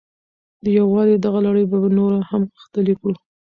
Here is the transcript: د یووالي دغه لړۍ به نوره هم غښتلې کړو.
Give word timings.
د 0.63 0.65
یووالي 0.77 1.15
دغه 1.25 1.39
لړۍ 1.47 1.65
به 1.71 1.77
نوره 1.97 2.19
هم 2.29 2.41
غښتلې 2.53 2.93
کړو. 3.01 3.15